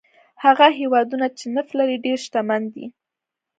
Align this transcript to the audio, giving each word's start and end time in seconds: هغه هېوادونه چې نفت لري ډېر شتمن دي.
هغه 0.43 0.67
هېوادونه 0.79 1.27
چې 1.37 1.45
نفت 1.55 1.71
لري 1.79 1.95
ډېر 2.05 2.17
شتمن 2.25 2.61
دي. 2.73 2.85